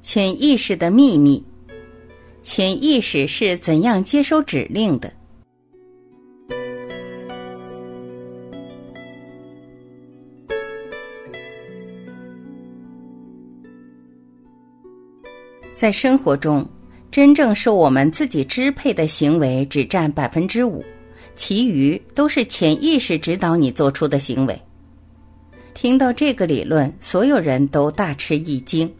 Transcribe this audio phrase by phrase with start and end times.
[0.00, 1.44] 潜意识的秘密，
[2.42, 5.12] 潜意识是怎样接收指令的？
[15.72, 16.66] 在生活中，
[17.10, 20.84] 真正受我们自己支配的行为只占百分之五，
[21.36, 24.60] 其余都是潜意识指导你做出的行为。
[25.74, 28.92] 听到这个理论，所有人都大吃一惊。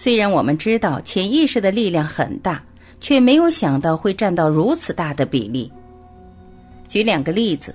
[0.00, 2.62] 虽然我们知道潜意识的力量很大，
[3.00, 5.68] 却没有想到会占到如此大的比例。
[6.86, 7.74] 举两个例子，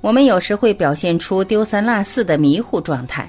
[0.00, 3.28] 我们有时会表现出丢三落四的迷糊状态，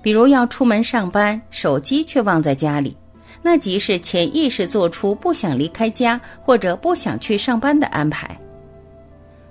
[0.00, 2.96] 比如要出门上班，手机却忘在家里。
[3.42, 8.38] 那即是潜意识做出不想离开家或者不想去上班的安排。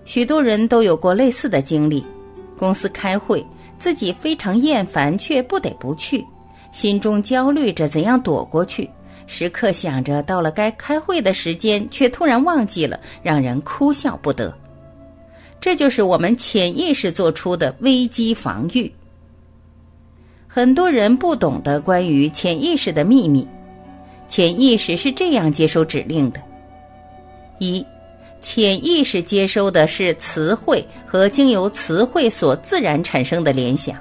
[0.05, 2.01] 许多人都有过类似的经历：
[2.57, 3.45] 公司开会，
[3.77, 6.25] 自己非常厌烦，却不得不去，
[6.73, 8.89] 心中焦虑着怎样躲过去，
[9.27, 14.53] 时刻想着到了该开会的时间，却突然忘记了，让人哭笑不得。
[15.61, 18.91] 这就是我们潜意识做出的危机防御。
[20.45, 23.47] 很多人不懂得关于潜意识的秘密。
[24.27, 26.41] 潜意识是这样接收指令的：
[27.59, 27.85] 一，
[28.41, 33.95] 潜意识接收的是词汇和经由词汇所自然产生的联想。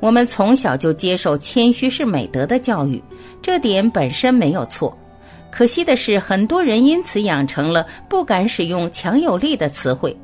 [0.00, 3.02] 我们从小就接受谦虚是美德的教育，
[3.42, 4.96] 这点本身没有错。
[5.50, 10.16] 可惜的是，很多人因此养成了不敢使用强有力的词汇，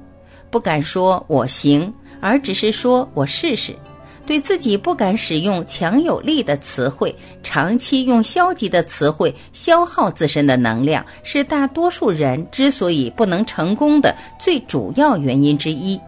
[0.51, 3.75] 不敢说我行，而只是说我试试。
[4.27, 16.01] 对自己不敢使用强有力的词汇，长期用消极的词汇消耗自身的能量，是大多数人之所以不能成功的最主要原因之一。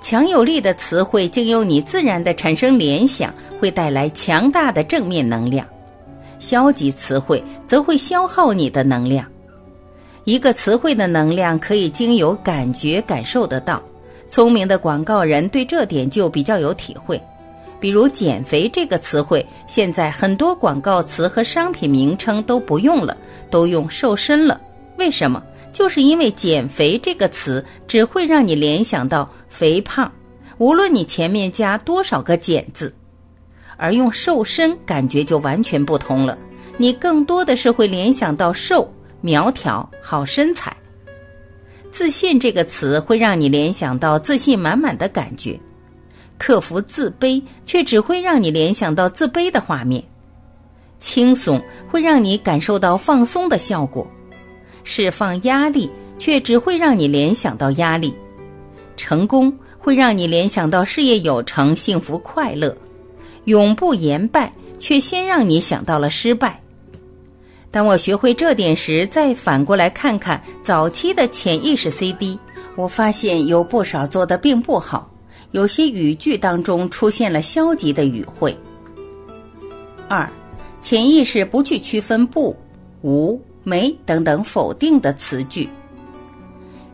[0.00, 5.64] 强有力的词汇经由你自然的产生联想，会带来强大的正面能量；
[6.38, 9.26] 消极词汇则会消耗你的能量。
[10.24, 13.82] 一个词汇的能量可以经由感觉感受得到。
[14.26, 17.20] 聪明的广告人对这点就比较有体会，
[17.80, 23.16] 比如“减肥”这个词汇，现在很多广告词和商品名称都不用了，
[23.50, 24.60] 都用“瘦身”了。
[24.98, 25.42] 为什么？
[25.72, 30.10] 就是因为“减肥”这个词只会让你联想到肥胖，
[30.58, 32.94] 无论你前面加多少个“减”字，
[33.76, 36.36] 而用“瘦身”感觉就完全不同了，
[36.76, 40.76] 你更多的是会联想到瘦、苗条、好身材。
[41.90, 45.58] 自信这个词会让你联想到自信满满的感觉，
[46.38, 50.02] 克服自卑却只会让你联想到自卑的画面，
[51.00, 51.60] 轻松
[51.90, 54.06] 会让你感受到放松的效果，
[54.84, 58.14] 释放压力却只会让你联想到压力，
[58.96, 62.76] 成功会让你联想到事业有成、幸福快乐，
[63.44, 66.60] 永不言败却先让你想到了失败。
[67.70, 72.38] 当我学会这点时，再反过来看看早期的潜意识 CD，
[72.74, 75.08] 我发现有不少做的并不好，
[75.52, 78.56] 有些语句当中出现了消极的语汇。
[80.08, 80.28] 二，
[80.80, 82.56] 潜意识不去区分不、
[83.02, 85.68] 无、没等等否定的词句。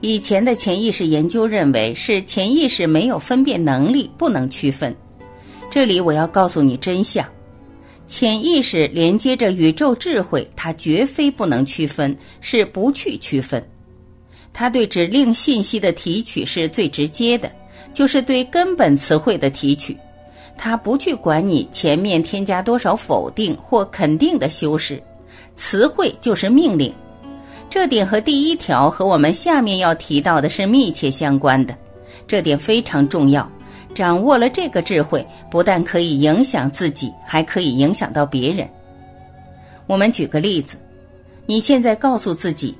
[0.00, 4.94] 以前的潜意识研究认为是潜意识没有分辨能力，不能区分。
[5.70, 7.26] 这里我要告诉你真相。
[8.06, 13.60] 潜意识连接着宇宙智慧，它绝非不能区分，是不去区分。
[14.52, 17.50] 它对指令信息的提取是最直接的，
[17.92, 19.96] 就是对根本词汇的提取。
[20.56, 25.02] 它不去管你前面添加多少否定或肯定的修饰，
[25.56, 26.94] 词汇就是命令。
[27.68, 31.76] 这点和第一条和我们下面要提到的是密切相关的，
[32.28, 33.50] 这点非常重要。
[33.94, 38.68] 掌握了这个智慧，不但可以影响自己，还可以影响到别人。
[39.86, 40.76] 我们举个例子，
[41.46, 42.76] 你现在告诉自己：“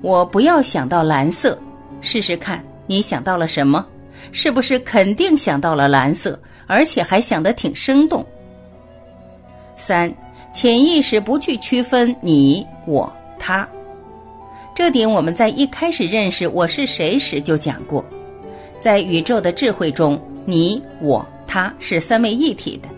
[0.00, 1.58] 我不要想到蓝色。”
[2.00, 3.84] 试试看，你想到了什么？
[4.32, 8.24] 是不是肯定想到了蓝色，而且还想得挺生动？
[9.76, 10.12] 三，
[10.52, 13.66] 潜意识不去区分你、我、他，
[14.74, 18.04] 这点我们在一开始认识我是谁时就讲过，
[18.78, 20.20] 在宇宙的智慧中。
[20.46, 22.88] 你、我、他是三位一体的，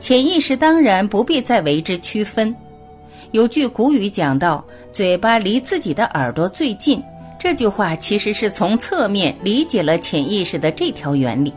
[0.00, 2.54] 潜意识当然不必再为之区分。
[3.30, 4.62] 有句古语讲到
[4.92, 7.02] ：“嘴巴离自己的耳朵最近。”
[7.38, 11.50] 这句话其实是从侧面理解了潜意识的这条原理。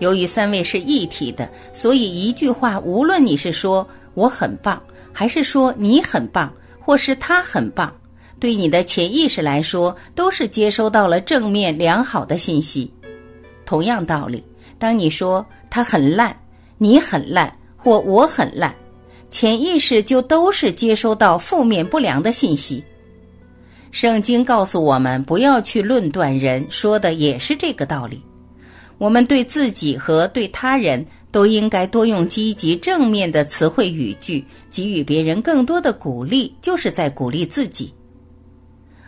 [0.00, 3.86] 由于三位是一体的，所以一句话，无论你是说
[4.18, 4.82] 我很棒，
[5.12, 7.94] 还是说你很棒，或是他很棒，
[8.40, 12.92] 对你的潜意识来说，都是接收到了正面良好的信息。
[13.64, 14.42] 同样道理。
[14.80, 16.36] 当你说他很烂，
[16.78, 18.74] 你很烂，或我很烂，
[19.28, 22.82] 潜意识就都是接收到负面不良的信息。
[23.90, 28.22] 圣经告诉我们不要去论断人，说的也是这个道理。
[28.98, 37.92] 我们对自己和对他人都应该多用积极正面的词汇语句，给予别人更多的鼓励，就是在鼓励自己。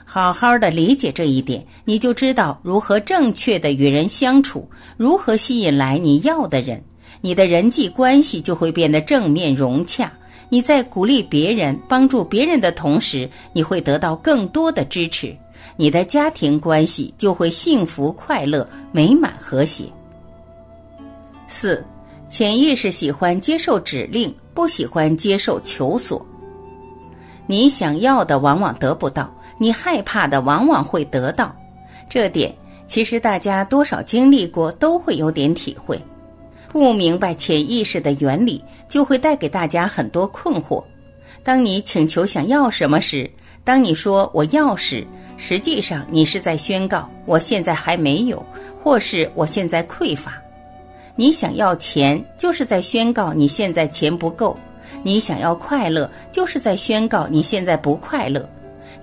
[0.05, 6.83] 好好的理解这一点，你就知道如何正确的与人相处，如何吸引来你要的人，
[7.21, 10.13] 你的人际关系就会变得正面融洽。
[10.49, 15.33] 你在鼓励别人、帮助别人的同时，你会得到更多的支持，
[15.77, 19.85] 你的家庭关系就会幸福、快乐、美满、和谐。
[21.47, 21.85] 四，
[22.31, 26.25] 潜意识喜欢接受指令，不喜欢接受求索。
[27.47, 29.29] 你想要的往往得不到，
[29.59, 31.55] 你害怕的往往会得到。
[32.09, 32.55] 这点
[32.87, 36.01] 其实大家多少经历过，都会有点体会。
[36.69, 40.83] 不明白潜意识的原理，就会带给大家很多困惑。
[41.43, 43.29] 当你请求想要什么时，
[43.65, 45.05] 当你说我要时，
[45.37, 48.41] 实际上你是在宣告我现在还没有，
[48.85, 50.41] 或是我现在匮乏。
[51.21, 54.57] 你想要钱，就是在宣告你现在钱不够；
[55.03, 58.49] 你想要快乐，就是在宣告你现在不快乐。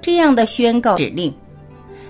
[0.01, 1.31] 这样的宣告指令。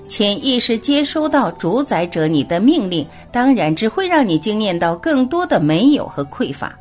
[0.08, 6.74] 潜意识接收到主宰者你的命令，当然只会让你经验到更多的没有和匮乏。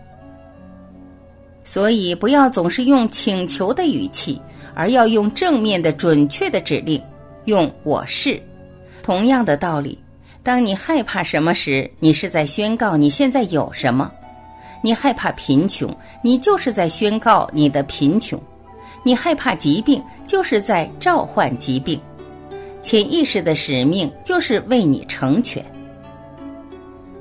[1.65, 4.41] 所以，不要总是用请求的语气，
[4.73, 7.03] 而要用正面的、准确的指令。
[7.47, 8.41] 用“我是”。
[9.03, 9.99] 同样的道理，
[10.47, 14.09] 当你害怕什么时，你是在宣告你现在有什么；
[14.81, 18.39] 你害怕贫穷，你就是在宣告你的贫穷；
[19.03, 22.01] 你害怕疾病，就是在召唤疾病。
[22.81, 25.61] 潜意识的使命就是为你成全。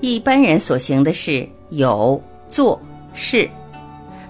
[0.01, 2.80] 一般人所行的是有做
[3.16, 3.50] 是，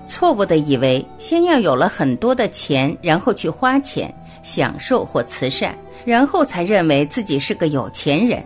[0.05, 4.09] 错误的以为先要有了很多的钱，然后去花钱
[4.41, 5.75] 享受或慈善，
[6.05, 8.41] 然后才认为自己是个有钱人。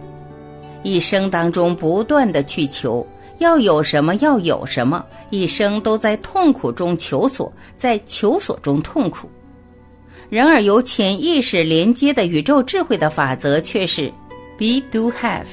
[0.84, 3.06] 一生当中不断的去求，
[3.40, 9.30] 要有什么要有什么，一生都在痛苦中求索，在求索中痛苦。
[10.30, 14.12] 然而，由潜意识连接的宇宙智慧的法则却是
[14.58, 15.46] ：be do have。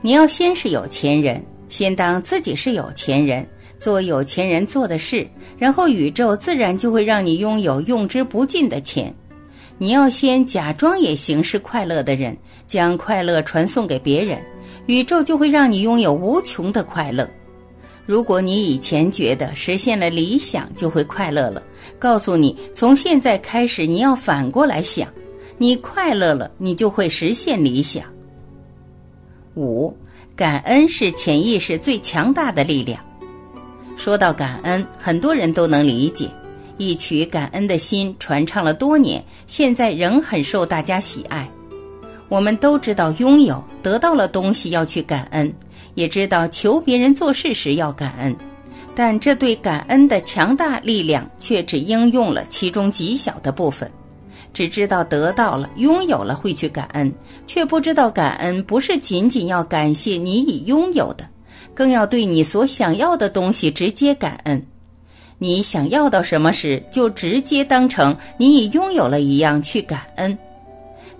[0.00, 3.46] 你要先是有钱人，先当自己是有钱人，
[3.78, 9.14] 做有钱人做的事，然后宇宙自然就会让你拥有用之不尽的钱。
[9.76, 12.36] 你要先假装也行是快乐的人，
[12.70, 14.40] 将快乐传送给别人，
[14.86, 17.28] 宇宙就会让你拥有无穷的快乐。
[18.06, 21.60] 如果你以前觉得实现了理想就会快乐了，
[21.98, 25.08] 告诉你，从现在开始你要反过来想，
[25.58, 28.04] 你快乐了，你就会实现理想。
[29.56, 29.92] 五，
[30.36, 33.04] 感恩是潜意识最强大的力量。
[33.96, 36.30] 说到感恩，很多人都能理解，
[36.78, 41.50] 一曲感恩的心传唱了多年，现在仍很受大家喜爱。
[42.30, 45.52] 我们都知道，拥有得到了东西要去感恩。
[45.94, 48.34] 也知道求别人做事时要感恩，
[48.94, 53.90] 但这对感恩的强大力量却只应用了其中极小的部分。
[54.54, 57.12] 只知道得到了、拥有了会去感恩，
[57.46, 61.28] 却不知道感恩不是仅仅要感谢你已拥有的，
[61.74, 64.64] 更要对你所想要的东西直接感恩。
[65.38, 70.36] 你想要到什么时，就直接当成你已拥有了一样去感恩。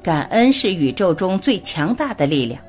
[0.03, 2.61] 感恩是宇宙中最强大的力量。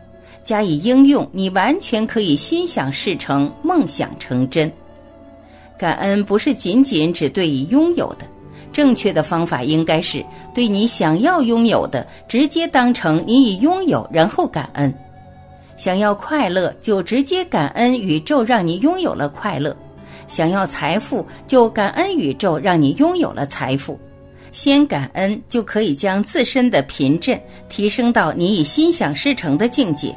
[0.43, 4.71] 加以应用，你完全可以心想事成，梦想成真。
[5.77, 8.25] 感恩不是仅仅只对已拥有的，
[8.73, 14.93] 正确的方法应该是对你想要拥有的，直接当成你已拥有，然后感恩。
[15.77, 19.71] 想要快乐，就直接感恩宇宙让你拥有了快乐；
[20.27, 23.99] 想要财富，就感恩宇宙让你拥有了财富。
[24.51, 27.39] 先感恩，就可以将自身的贫震
[27.69, 30.15] 提升到你已心想事成的境界。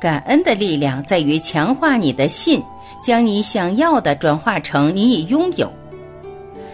[0.00, 2.62] 感恩的力量在于强化你的信，
[3.02, 5.72] 将你想要的转化成你已拥有。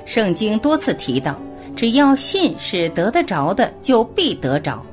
[0.04, 1.40] 圣经多次提到，
[1.74, 4.84] 只要信是得得着的，就必得着。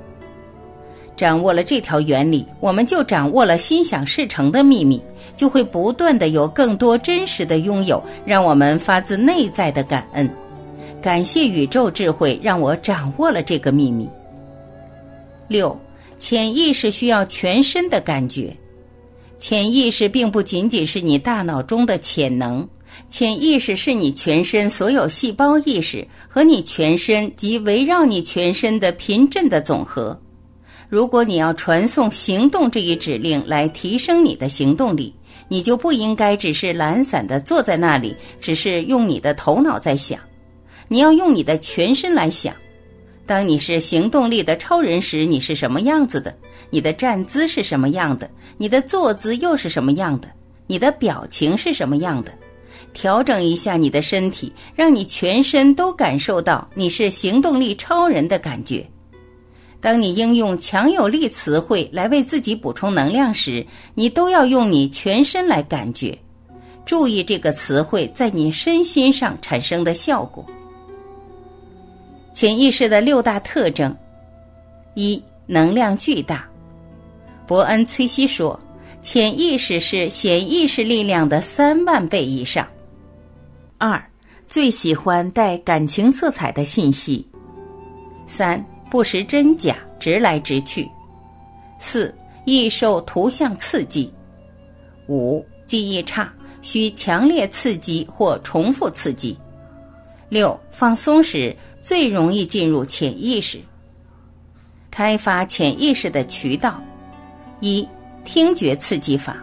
[1.18, 5.00] 掌握了这条原理，我们就掌握了心想事成的秘密，
[5.36, 10.28] 就会不断的有更多真实的拥有，让我们发自内在的感恩，
[11.02, 14.08] 感谢宇宙智慧让我掌握了这个秘密。
[15.48, 15.78] 六。
[16.20, 18.56] 潜意识需要全身的感觉，
[19.40, 22.70] 潜意识并不仅仅是你大脑中的潜能，
[23.10, 30.16] 潜意识是你全身所有细胞意识和你全身及围绕你全身的频振的总和。
[30.90, 35.12] 如果你要传送行动这一指令来提升你的行动力，
[35.48, 40.20] 你就不应该只是懒散的坐在那里，只是用你的头脑在想。
[40.92, 42.54] 你要用你的全身来想。
[43.26, 46.36] 当你是行动力的超人时，你是什么样子的？
[46.70, 48.30] 你的站姿是什么样的？
[48.58, 50.28] 你的坐姿又是什么样的？
[50.68, 52.34] 你的表情是什么样的？
[52.92, 58.86] 调整一下你的身体，让你全身都感受到你是行动力超人的感觉。
[59.80, 66.20] 当你应用强有力词汇来为自己补充能量时，你都要用你全身来感觉，
[66.86, 70.46] 注意这个词汇在你身心上产生的效果。
[72.34, 73.96] 潜意识的六大特征：
[74.96, 76.48] 一、能量巨大。
[77.46, 78.60] 伯恩·崔西说，
[79.02, 82.68] 潜意识是显意识力量的三万倍以上。
[83.78, 84.02] 二、
[84.48, 87.28] 最喜欢带感情色彩的信息。
[88.28, 88.64] 三。
[88.92, 90.86] 不识真假，直来直去；
[91.80, 94.12] 四易受图像刺激；
[95.08, 96.30] 五记忆差，
[96.62, 99.34] 需强烈刺激或重复刺激；
[100.28, 103.60] 六放松时最容易进入潜意识。
[104.90, 106.82] 开发潜意识的渠道：
[107.60, 107.88] 一
[108.24, 109.38] 听觉刺激法。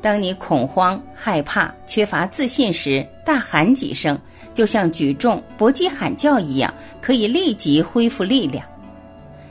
[0.00, 4.18] 当你恐慌、害怕、缺乏自信时，大喊几声。
[4.52, 8.66] 就像举重、搏击、喊叫一样，可以立即恢复力量。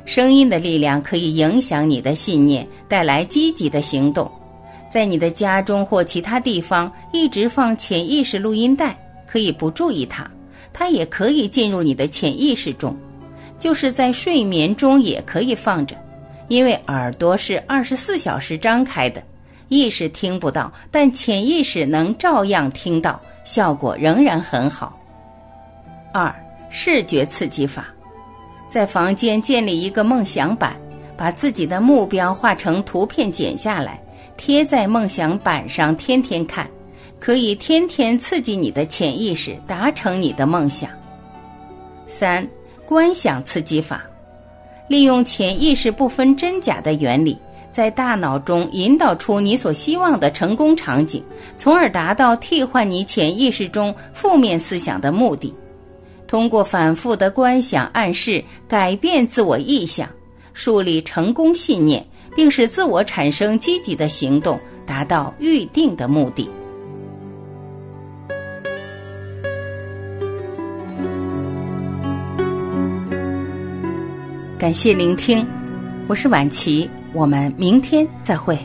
[0.04, 4.30] 声音的力量可以影响你的信念，带来积极的行动。
[4.92, 10.30] 在你的家中或其他地方一直放潜意识录音带，可以不注意它，
[10.74, 12.96] 它也可以进入你的潜意识中。
[13.58, 15.96] 就是在睡眠中也可以放着，
[16.48, 19.22] 因为耳朵是二十四小时张开的，
[19.68, 23.20] 意识听不到，但潜意识能照样听到。
[23.44, 24.96] 效果仍然很好。
[26.14, 26.34] 二、
[26.70, 27.88] 视觉刺激法，
[28.70, 30.78] 在房间建立一个梦想板，
[31.18, 34.00] 把自己的目标画成图片，剪下来
[34.38, 36.70] 贴在梦想板上，天天看，
[37.20, 40.90] 可以天天刺激你的潜意识，达成你的梦想。
[42.08, 42.48] 三、
[42.86, 44.04] 观想刺激法，
[44.88, 47.38] 利用潜意识不分真假的原理。
[47.72, 51.24] 在大脑中引导出你所希望的成功场景，
[51.56, 55.54] 从而达到替换你潜意识中负面思想的目的。
[56.28, 60.10] 通过反复的观想暗示，改变自我意向，
[60.54, 62.04] 树立成功信念，
[62.36, 66.50] 并使自我产生积极的行动，达到预定的目的。
[74.60, 75.48] 感谢聆听，
[76.10, 76.90] 我是晚琪。
[77.14, 78.60] 我们明天再会。